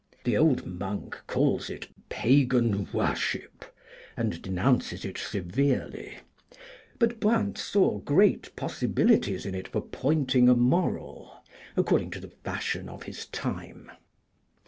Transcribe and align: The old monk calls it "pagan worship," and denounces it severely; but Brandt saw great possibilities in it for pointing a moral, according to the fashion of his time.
The 0.23 0.35
old 0.35 0.65
monk 0.65 1.15
calls 1.27 1.69
it 1.69 1.87
"pagan 2.09 2.87
worship," 2.91 3.63
and 4.17 4.41
denounces 4.41 5.05
it 5.05 5.19
severely; 5.19 6.17
but 6.97 7.19
Brandt 7.19 7.59
saw 7.59 7.99
great 7.99 8.55
possibilities 8.55 9.45
in 9.45 9.53
it 9.53 9.67
for 9.67 9.81
pointing 9.81 10.49
a 10.49 10.55
moral, 10.55 11.43
according 11.77 12.09
to 12.17 12.19
the 12.19 12.33
fashion 12.43 12.89
of 12.89 13.03
his 13.03 13.27
time. 13.27 13.91